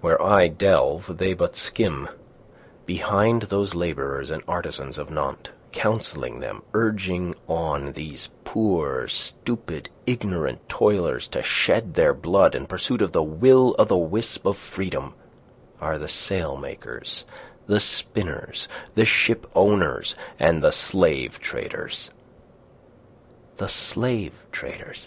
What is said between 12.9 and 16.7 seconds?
of the will o' the wisp of freedom, are the sail